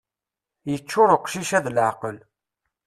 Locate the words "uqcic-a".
1.15-1.59